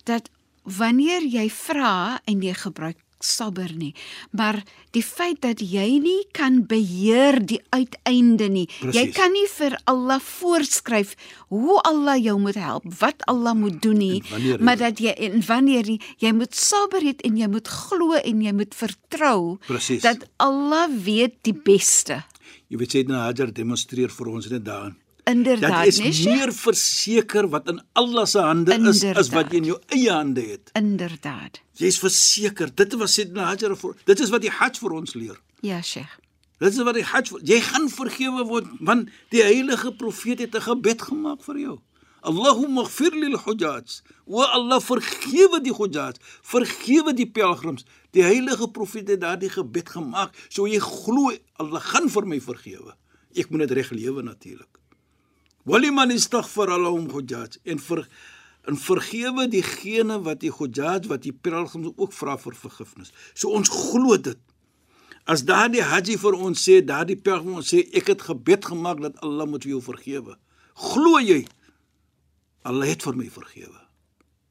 dat 0.05 0.31
wanneer 0.63 1.23
jy 1.23 1.51
vra 1.51 2.21
en 2.25 2.43
jy 2.43 2.55
gebruik 2.55 2.99
sabber 3.19 3.73
nie 3.77 3.95
maar 4.31 4.63
die 4.91 5.03
feit 5.03 5.41
dat 5.41 5.61
jy 5.61 5.99
nie 5.99 6.27
kan 6.33 6.67
beheer 6.67 7.47
die 7.47 7.61
uiteinde 7.69 8.49
nie. 8.49 8.67
Precies. 8.81 9.01
jy 9.01 9.13
kan 9.17 9.33
nie 9.33 9.47
vir 9.49 9.79
Allah 9.85 10.21
voorskryf 10.21 11.15
hoe 11.49 11.81
Allah 11.81 12.17
jou 12.21 12.39
moet 12.41 12.55
help 12.61 12.85
wat 13.01 13.25
Allah 13.25 13.55
moet 13.55 13.83
doen 13.83 13.99
nie 13.99 14.23
wanneer 14.31 14.63
maar 14.63 14.77
dat 14.77 14.99
jy 14.99 15.11
en 15.11 15.41
wanneer 15.47 15.85
nie, 15.85 16.01
jy 16.19 16.33
moet 16.33 16.55
sabber 16.55 17.01
hê 17.01 17.15
en 17.25 17.37
jy 17.37 17.49
moet 17.49 17.69
glo 17.69 18.13
en 18.13 18.43
jy 18.43 18.53
moet 18.53 18.75
vertrou 18.75 19.59
dat 20.01 20.29
Allah 20.37 20.89
weet 20.93 21.41
die 21.43 21.57
beste 21.57 22.25
jy 22.69 22.77
weet 22.79 22.91
Sayyidina 22.91 23.25
Hajar 23.27 23.53
demonstreer 23.53 24.11
vir 24.11 24.29
ons 24.29 24.51
net 24.51 24.65
daarin 24.65 24.97
Inderdaad, 25.25 25.71
dat 25.71 25.87
is 25.87 25.99
nee, 25.99 26.13
Sheikh? 26.13 26.37
meer 26.37 26.53
verseker 26.53 27.49
wat 27.49 27.69
in 27.69 27.81
Allah 27.95 28.27
se 28.27 28.39
hande 28.45 28.75
is 28.91 29.05
as 29.05 29.31
wat 29.33 29.53
jy 29.53 29.57
in 29.63 29.65
jou 29.65 29.79
eie 29.89 30.11
hande 30.13 30.41
het 30.41 30.71
Inderdaad. 30.75 31.61
jy's 31.81 31.99
verseker 31.99 32.69
dit 32.75 32.93
was 33.01 33.15
Sayyidina 33.15 33.45
Hajar 33.53 33.77
vir 33.77 33.95
dit 34.05 34.21
is 34.21 34.31
wat 34.31 34.43
die 34.43 34.51
Hajj 34.53 34.79
vir 34.83 34.93
ons 34.93 35.15
leer 35.15 35.41
Ja, 35.65 35.81
Sheikh. 35.81 36.19
Dit 36.61 36.73
is 36.77 36.83
wat 36.85 36.95
die 36.95 37.05
Hajj 37.09 37.33
jy 37.43 37.61
gaan 37.65 37.89
vergewe 37.89 38.45
word 38.45 38.69
want 38.81 39.09
die 39.33 39.43
heilige 39.43 39.93
profeet 39.97 40.39
het 40.45 40.55
'n 40.55 40.61
gebed 40.61 41.03
gemaak 41.03 41.41
vir 41.43 41.59
jou. 41.59 41.79
Allahumma 42.25 42.83
ighfir 42.83 43.13
lil 43.13 43.37
hujaj. 43.39 44.01
Wa 44.27 44.45
Allah 44.57 44.81
vergewe 44.81 45.61
die 45.61 45.73
hujaj, 45.73 46.15
vergewe 46.43 47.13
die 47.13 47.27
pelgrims. 47.27 47.85
Die 48.15 48.23
heilige 48.23 48.69
profeet 48.71 49.11
het 49.11 49.23
daardie 49.25 49.51
gebed 49.51 49.91
gemaak, 49.97 50.37
so 50.49 50.69
jy 50.71 50.79
glo 50.83 51.33
Allah 51.59 51.83
gaan 51.83 52.09
vir 52.13 52.29
my 52.31 52.39
vergewe. 52.43 52.95
Ek 53.35 53.51
moet 53.51 53.67
dit 53.67 53.77
reg 53.81 53.91
lewe 53.91 54.23
natuurlik. 54.23 54.81
Waliman 55.65 56.13
istaghfar 56.15 56.71
lahum 56.79 57.09
hujaj 57.11 57.59
en 57.65 57.81
vir 57.81 58.05
en 58.65 58.79
vergewe 58.81 59.45
diegene 59.53 60.19
wat 60.25 60.41
die 60.41 60.53
hujaj 60.53 61.09
wat 61.11 61.25
die 61.25 61.33
pelgrims 61.33 61.93
ook 61.97 62.13
vra 62.17 62.37
vir 62.41 62.57
vergifnis. 62.57 63.13
So 63.35 63.53
ons 63.57 63.73
glo 63.73 64.17
dit. 64.17 64.41
As 65.25 65.45
daardie 65.49 65.85
haji 65.85 66.19
vir 66.21 66.37
ons 66.37 66.61
sê, 66.61 66.79
daardie 66.85 67.17
pelgrim 67.17 67.59
ons 67.61 67.73
sê 67.73 67.83
ek 67.97 68.13
het 68.13 68.25
gebed 68.29 68.69
gemaak 68.73 69.01
dat 69.05 69.21
Allah 69.25 69.49
moet 69.49 69.65
vir 69.65 69.77
jou 69.77 69.83
vergewe. 69.85 70.37
Glo 70.91 71.21
jy? 71.21 71.43
Allah 72.65 72.93
het 72.93 73.05
vir 73.05 73.17
my 73.17 73.29
vergewe. 73.33 73.81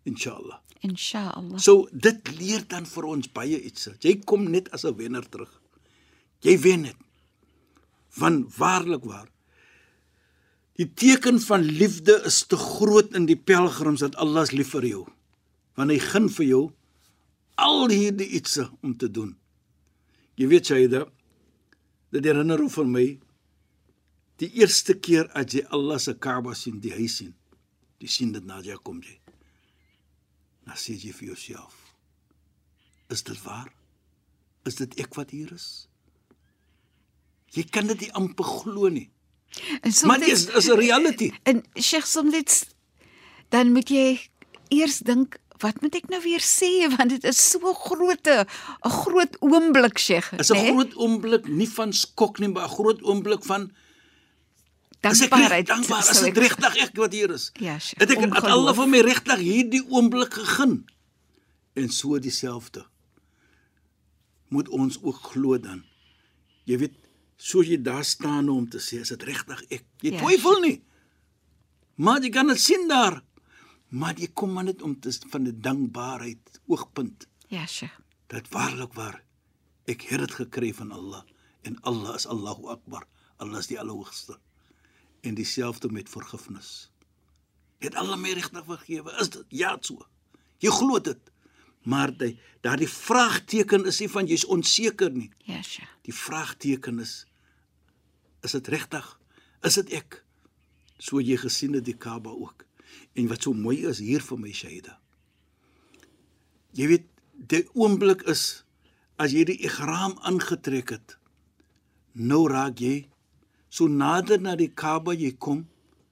Inshallah. 0.10 0.63
Inshallah. 0.84 1.60
So 1.60 1.88
dit 1.92 2.32
leer 2.38 2.66
dan 2.68 2.86
vir 2.86 3.08
ons 3.08 3.30
baie 3.32 3.60
iets. 3.60 3.90
Jy 4.04 4.20
kom 4.28 4.50
net 4.52 4.70
as 4.76 4.84
'n 4.86 4.96
wenner 4.96 5.24
terug. 5.30 5.62
Jy 6.44 6.58
wen 6.60 6.82
net. 6.82 6.98
Want 8.20 8.56
waarlik 8.58 9.04
waar 9.04 9.34
Die 10.74 10.90
teken 10.90 11.38
van 11.40 11.62
liefde 11.62 12.16
is 12.26 12.46
te 12.50 12.58
groot 12.58 13.14
in 13.14 13.28
die 13.30 13.38
pelgrims 13.38 14.02
dat 14.02 14.16
Allah 14.18 14.48
lief 14.50 14.72
vir 14.74 14.88
jou. 14.90 15.04
Want 15.78 15.94
hy 15.94 16.00
gun 16.02 16.30
vir 16.34 16.48
jou 16.48 16.64
al 17.62 17.94
hierdie 17.94 18.32
ietsie 18.40 18.66
om 18.82 18.96
te 18.98 19.10
doen. 19.12 19.36
Jy 20.42 20.50
weet 20.50 20.72
Shaida, 20.72 21.04
dit 22.10 22.26
herinner 22.26 22.58
hom 22.58 22.72
vir 22.74 22.90
my 22.90 23.06
die 24.42 24.50
eerste 24.58 24.98
keer 24.98 25.30
as 25.38 25.54
jy 25.54 25.62
Allah 25.70 26.02
se 26.02 26.16
Kaaba 26.18 26.56
sien, 26.58 26.82
die 26.82 26.94
huis 26.96 27.20
sien. 27.22 27.36
Jy 28.02 28.10
sien 28.10 28.34
dit 28.34 28.46
na 28.46 28.58
jy 28.66 28.80
kom 28.82 28.98
jy. 29.06 29.23
Dan 30.66 30.76
sê 30.80 30.96
jy 30.96 31.14
vir 31.14 31.28
jouself: 31.34 31.96
Is 33.10 33.24
dit 33.24 33.42
waar? 33.44 33.72
Is 34.66 34.76
dit 34.76 35.00
ek 35.00 35.16
wat 35.16 35.34
hier 35.36 35.52
is? 35.54 35.88
Jy 37.54 37.64
kan 37.70 37.88
dit 37.88 38.00
nie 38.00 38.14
amper 38.18 38.48
glo 38.48 38.90
nie. 38.90 39.10
En 39.82 39.94
Maar 40.08 40.20
dit 40.20 40.34
is 40.34 40.48
is 40.48 40.68
'n 40.68 40.78
reality. 40.78 41.32
En 41.44 41.64
Sheikh 41.78 42.06
soms 42.06 42.66
dan 43.50 43.72
moet 43.72 43.90
jy 43.90 44.30
eers 44.68 45.00
dink 45.06 45.38
wat 45.62 45.82
moet 45.82 45.96
ek 45.96 46.10
nou 46.10 46.22
weer 46.24 46.42
sê 46.42 46.72
want 46.96 47.14
dit 47.14 47.24
is 47.24 47.50
so 47.52 47.74
groot 47.74 48.28
'n 48.28 48.46
groot 48.90 49.38
oomblik 49.40 49.98
Sheikh. 50.00 50.32
Is 50.40 50.50
'n 50.50 50.66
groot 50.72 50.96
oomblik 50.96 51.48
nie 51.48 51.70
van 51.70 51.94
skok 51.94 52.40
nie, 52.40 52.50
maar 52.50 52.66
'n 52.68 52.76
groot 52.78 53.02
oomblik 53.04 53.44
van 53.46 53.72
As 55.04 55.22
ek 55.22 55.30
reg 55.30 55.40
dankbaarheid. 55.40 55.68
dankbaar 55.68 56.00
as 56.10 56.20
dit 56.22 56.28
ek- 56.32 56.38
regtig 56.38 56.76
ek 56.86 56.96
wat 56.96 57.12
hier 57.14 57.32
is. 57.32 57.52
Ja, 57.60 57.80
Sheikh, 57.80 58.00
Het 58.00 58.12
ek 58.12 58.20
het. 58.20 58.44
Allah 58.44 58.74
vir 58.74 58.88
my 58.88 59.00
regtig 59.02 59.40
hierdie 59.40 59.84
oomblik 59.90 60.34
gegeen. 60.34 60.86
En 61.76 61.90
so 61.90 62.20
dieselfde. 62.20 62.86
moet 64.54 64.70
ons 64.70 65.00
ook 65.02 65.18
glo 65.34 65.58
dan. 65.58 65.84
Jy 66.70 66.78
weet, 66.78 66.94
soos 67.38 67.68
jy 67.68 67.80
daar 67.82 68.04
staan 68.06 68.50
om 68.54 68.68
te 68.70 68.78
sê, 68.78 69.00
is 69.02 69.10
dit 69.10 69.24
regtig 69.24 69.64
ek? 69.74 69.86
Jy 70.06 70.12
Ja, 70.14 70.20
twyfel 70.22 70.60
nie. 70.62 70.84
Maar 71.98 72.22
jy 72.22 72.30
kan 72.30 72.48
dit 72.48 72.60
sien 72.62 72.88
daar. 72.88 73.24
Maar 73.90 74.14
jy 74.20 74.28
kom 74.34 74.54
maar 74.54 74.64
net 74.64 74.82
om 74.82 74.94
te 75.00 75.12
van 75.30 75.44
'n 75.48 75.60
dankbaarheid 75.62 76.62
oogpunt 76.68 77.28
Ja, 77.48 77.66
Sheikh. 77.66 77.98
dat 78.28 78.48
waarlik 78.50 78.94
waar 78.94 79.24
ek 79.86 80.02
het 80.02 80.20
dit 80.20 80.32
gekry 80.32 80.74
van 80.74 80.92
Allah 80.92 81.24
en 81.64 81.78
Allah 81.82 82.16
is 82.16 82.26
Allahu 82.28 82.68
Akbar. 82.68 83.08
Allah 83.38 83.58
is 83.60 83.68
die 83.68 83.80
Allerhoogste. 83.80 84.38
En 85.24 85.38
dieselfde 85.40 85.90
met 85.90 86.10
vergifnis. 86.12 86.92
Het 87.84 87.96
Allah 87.96 88.20
my 88.20 88.32
regtig 88.36 88.66
vergewe? 88.68 89.16
Is 89.20 89.30
dit 89.30 89.46
ja 89.56 89.78
so? 89.80 90.04
Jy 90.64 90.72
glo 90.72 91.00
dit. 91.04 91.32
Maar 91.84 92.12
die 92.18 92.38
daardie 92.64 92.88
vraagteken 92.88 93.86
is 93.92 94.00
nie 94.00 94.10
van 94.12 94.28
jy's 94.28 94.46
onseker 94.48 95.12
nie. 95.12 95.30
Ja, 95.48 95.62
Sheikh. 95.62 95.92
Die 96.08 96.16
vraagteken 96.16 97.00
is 97.04 97.24
is 98.44 98.52
dit 98.52 98.68
regtig? 98.68 99.06
Is 99.64 99.80
dit 99.80 99.94
ek? 99.96 100.20
So 101.00 101.22
jy 101.24 101.38
gesien 101.40 101.76
het 101.78 101.86
die 101.88 101.96
Kaaba 101.96 102.32
ook. 102.32 102.66
En 103.16 103.30
wat 103.32 103.44
so 103.44 103.56
mooi 103.56 103.86
is 103.88 104.02
hier 104.04 104.24
vir 104.24 104.40
my 104.40 104.52
Shaida. 104.52 104.98
Jy 106.76 106.88
weet, 106.90 107.08
die 107.34 107.64
oomblik 107.72 108.26
is 108.28 108.64
as 109.22 109.32
jy 109.32 109.46
die 109.48 109.60
ihram 109.64 110.18
aangetrek 110.28 110.96
het. 110.96 111.16
Nou 112.14 112.46
raak 112.52 112.82
jy 112.84 113.06
so 113.74 113.90
nader 113.90 114.42
na 114.42 114.54
die 114.60 114.70
Kaaba 114.70 115.16
jy 115.18 115.34
kom, 115.42 115.66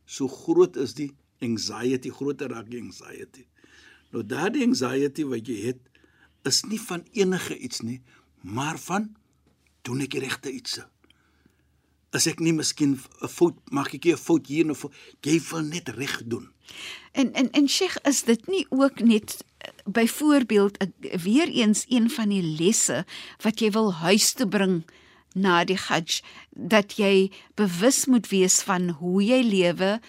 so 0.10 0.28
groot 0.28 0.78
is 0.82 0.96
die 0.98 1.12
anxiety, 1.46 2.10
groter 2.10 2.50
raak 2.50 2.70
die 2.72 2.82
anxiety. 2.82 3.46
Nou 4.12 4.24
daardie 4.26 4.66
anxiety 4.66 5.26
wat 5.30 5.50
jy 5.50 5.60
het, 5.70 5.82
is 6.48 6.64
nie 6.66 6.80
van 6.82 7.06
enige 7.14 7.58
iets 7.58 7.84
nie, 7.86 8.00
maar 8.42 8.80
van 8.82 9.12
doen 9.86 10.02
ek 10.02 10.16
die 10.16 10.24
regte 10.26 10.50
iets. 10.54 10.80
As 12.12 12.26
ek 12.28 12.42
nie 12.42 12.54
miskien 12.54 12.98
'n 12.98 13.30
fout 13.30 13.58
maak 13.72 13.94
ek 13.94 14.06
'n 14.06 14.18
fout 14.18 14.48
hier 14.48 14.70
of 14.72 14.86
jy 15.24 15.40
wil 15.52 15.62
net 15.62 15.90
reg 15.90 16.22
doen. 16.26 16.50
En 17.14 17.34
en 17.34 17.52
en 17.52 17.68
Sheikh, 17.68 17.98
is 18.04 18.24
dit 18.24 18.48
nie 18.48 18.66
ook 18.70 19.00
net 19.00 19.46
eh, 19.58 19.70
byvoorbeeld 19.86 20.78
eh, 20.78 20.88
weer 21.18 21.48
eens 21.48 21.86
een 21.90 22.10
van 22.10 22.30
die 22.30 22.44
lesse 22.44 23.06
wat 23.42 23.60
jy 23.60 23.72
wil 23.72 23.94
huis 23.94 24.34
toe 24.34 24.48
bring 24.48 24.84
na 25.34 25.64
die 25.64 25.78
Hajj 25.78 26.22
dat 26.52 26.98
jy 27.00 27.32
bewus 27.56 28.06
moet 28.06 28.28
wees 28.32 28.62
van 28.68 28.90
hoe 29.00 29.24
jy 29.24 29.42
lewe. 29.44 30.00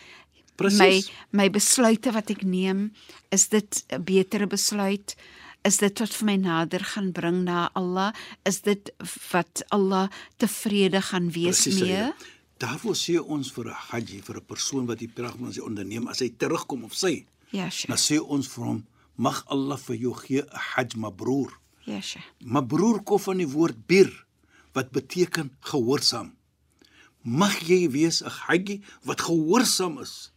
Presies. 0.56 0.78
my 0.78 1.44
my 1.44 1.48
besluite 1.50 2.12
wat 2.12 2.30
ek 2.30 2.42
neem 2.44 2.92
is 3.30 3.48
dit 3.48 3.84
'n 3.88 4.04
betere 4.04 4.46
besluit? 4.46 5.16
Is 5.64 5.78
dit 5.78 5.98
wat 5.98 6.14
vir 6.14 6.26
my 6.26 6.36
nader 6.36 6.84
gaan 6.84 7.12
bring 7.12 7.44
na 7.44 7.70
Allah? 7.72 8.12
Is 8.44 8.60
dit 8.60 8.90
wat 9.32 9.62
Allah 9.70 10.10
tevrede 10.36 11.02
gaan 11.02 11.30
wees 11.30 11.62
Presies, 11.62 11.80
mee? 11.80 11.88
Saida. 11.88 12.14
Daarvoor 12.58 12.94
sê 12.94 13.18
ons 13.18 13.52
vir 13.52 13.66
'n 13.66 13.78
haji, 13.90 14.22
vir 14.22 14.36
'n 14.36 14.46
persoon 14.46 14.86
wat 14.86 14.98
die 14.98 15.08
pelgrimage 15.08 15.64
onderneem, 15.64 16.08
as 16.08 16.18
hy 16.18 16.30
terugkom 16.36 16.84
of 16.84 16.94
sy, 16.94 17.26
ja 17.50 17.62
dan 17.62 17.70
Sheikh 17.70 17.98
sê 17.98 18.18
ons 18.20 18.48
vir 18.48 18.64
hom, 18.64 18.86
mag 19.16 19.44
Allah 19.48 19.78
vir 19.78 19.96
jou 19.96 20.14
gee 20.14 20.42
'n 20.42 20.48
hajj 20.74 20.96
mabrur. 20.96 21.50
ja 21.86 22.00
Sheikh. 22.00 22.24
Mabrur 22.44 23.02
kom 23.02 23.18
van 23.18 23.38
die 23.38 23.48
woord 23.48 23.86
bir 23.86 24.26
wat 24.72 24.90
beteken 24.90 25.52
gehoorsaam. 25.60 26.32
Mag 27.22 27.58
jy 27.68 27.90
wees 27.90 28.22
'n 28.22 28.28
haji 28.28 28.82
wat 29.02 29.20
gehoorsaam 29.20 29.98
is. 30.00 30.32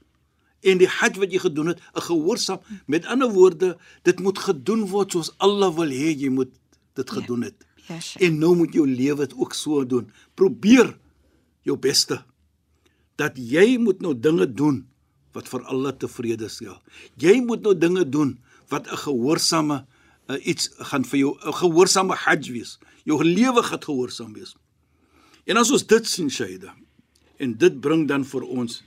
En 0.65 0.77
die 0.81 0.89
hajj 0.89 1.17
wat 1.21 1.31
jy 1.31 1.39
gedoen 1.39 1.67
het, 1.67 1.79
'n 1.93 2.01
gehoorsaam. 2.01 2.59
Met 2.85 3.05
ander 3.05 3.29
woorde, 3.29 3.77
dit 4.01 4.19
moet 4.19 4.39
gedoen 4.39 4.87
word 4.87 5.11
soos 5.11 5.33
Allah 5.37 5.73
wil 5.75 5.89
hê 5.89 6.13
jy 6.17 6.29
moet 6.29 6.51
dit 6.93 7.09
gedoen 7.09 7.41
het. 7.41 7.55
ja 7.87 7.99
Sheikh 7.99 8.25
En 8.25 8.37
nou 8.37 8.55
moet 8.55 8.73
jou 8.73 8.87
lewe 8.87 9.27
dit 9.27 9.33
ook 9.37 9.53
so 9.53 9.85
doen. 9.85 10.11
Probeer 10.33 10.97
jou 11.61 11.77
beste 11.77 12.23
dat 13.15 13.37
jy 13.37 13.77
moet 13.77 14.01
nou 14.01 14.13
dinge 14.19 14.53
doen 14.53 14.87
wat 15.35 15.47
vir 15.47 15.63
Allah 15.63 15.93
tevrede 15.97 16.49
stel. 16.49 16.81
Jy 17.19 17.41
moet 17.45 17.61
nou 17.61 17.77
dinge 17.77 18.09
doen 18.09 18.39
wat 18.69 18.87
'n 18.87 18.97
gehoorsame 18.97 19.85
uh, 20.27 20.45
iets 20.45 20.69
gaan 20.91 21.05
vir 21.05 21.19
jou 21.19 21.37
'n 21.37 21.53
gehoorsame 21.53 22.15
hajj 22.15 22.51
wees. 22.51 22.79
Jou 23.03 23.23
lewe 23.23 23.63
gaan 23.63 23.83
gehoorsaam 23.83 24.33
wees. 24.33 24.55
En 25.45 25.57
as 25.57 25.71
ons 25.71 25.85
dit 25.85 26.07
sien 26.07 26.29
Shaida 26.29 26.73
en 27.37 27.57
dit 27.57 27.79
bring 27.79 28.07
dan 28.07 28.25
vir 28.25 28.41
ons 28.41 28.83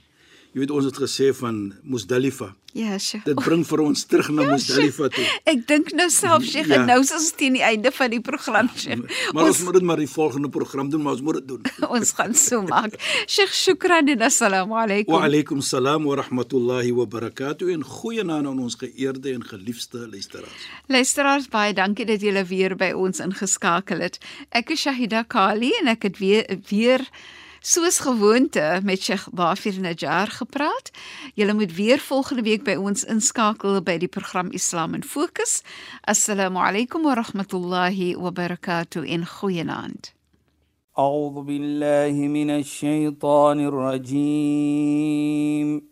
jy 0.53 0.63
weet 0.63 0.71
ons 0.73 0.85
het 0.89 0.97
gesê 0.97 1.29
van 1.35 1.73
Musdalifa. 1.83 2.55
ja 2.73 2.97
Sheikh 3.01 3.23
Dit 3.25 3.35
bring 3.45 3.63
vir 3.65 3.81
ons 3.81 4.03
terug 4.05 4.27
na 4.29 4.43
Ja, 4.43 4.51
Musdalifa 4.51 5.07
toe. 5.09 5.23
Ek 5.45 5.63
dink 5.67 5.91
nou 5.97 6.05
self 6.09 6.43
Sheikh 6.45 6.67
Ja. 6.69 6.85
nou 6.85 6.99
is 7.01 7.11
ons 7.11 7.31
teen 7.37 7.53
die 7.53 7.63
einde 7.65 7.91
van 7.91 8.09
die 8.09 8.19
program 8.21 8.69
Sheikh. 8.75 9.03
Maar 9.33 9.45
ons 9.49 9.61
moet 9.63 9.73
dit 9.73 9.83
maar 9.83 9.97
die 9.97 10.07
volgende 10.09 10.49
program 10.49 10.89
doen, 10.89 11.01
maar 11.01 11.13
ons 11.13 11.21
moet 11.21 11.39
dit 11.41 11.47
doen. 11.47 11.61
ons 11.97 12.11
gaan 12.17 12.33
so 12.35 12.61
maak. 12.61 12.93
Sheikh 13.27 13.53
shukran 13.53 14.09
en 14.09 14.21
assalamu 14.21 14.73
alaykum. 14.77 15.13
Wa 15.13 15.23
alaykum 15.25 15.61
salaam 15.61 16.05
wa 16.05 16.15
rahmatullahi 16.21 16.91
wa 16.93 17.05
barakatuh 17.05 17.73
en 17.73 17.83
goeienaand 17.83 18.47
aan 18.53 18.59
ons 18.59 18.75
geëerde 18.81 19.33
en 19.33 19.43
geliefde 19.45 20.07
luisteraars. 20.11 20.65
Luisteraars, 20.87 21.49
baie 21.49 21.73
dankie 21.73 22.05
dat 22.05 22.21
julle 22.21 22.45
weer 22.45 22.75
by 22.75 22.91
ons 22.93 23.19
ingeskakel 23.19 23.99
het. 24.05 24.17
Ek 24.51 24.69
is 24.73 24.81
Shahida 24.85 25.23
Kali 25.27 25.71
en 25.81 25.87
ek 25.93 26.03
het 26.09 26.17
weer 26.21 26.45
weer 26.69 27.05
soos 27.60 27.98
gewoonte 27.98 28.80
met 28.82 29.02
Sheikh 29.02 29.26
Dafir 29.32 29.80
Najjar 29.80 30.26
gepraat. 30.26 30.90
Julle 31.34 31.54
moet 31.54 31.74
weer 31.74 31.98
volgende 31.98 32.42
week 32.42 32.64
by 32.64 32.74
ons 32.74 33.04
inskakel 33.04 33.82
by 33.82 33.98
die 33.98 34.08
program 34.08 34.50
Islam 34.50 34.94
in 34.94 35.04
Fokus. 35.04 35.62
Assalamu 36.00 36.58
alaykum 36.58 37.02
wa 37.02 37.14
rahmatullahi 37.14 38.16
wa 38.16 38.30
barakatuh 38.30 39.08
en 39.08 39.26
goeienaand. 39.26 40.14
أعوذ 40.98 41.42
بالله 41.42 42.28
من 42.28 42.50
الشيطان 42.50 43.66
الرجيم 43.66 45.82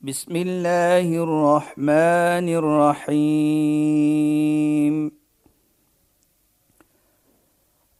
بسم 0.00 0.36
الله 0.36 1.22
الرحمن 1.22 2.48
الرحيم 2.58 3.12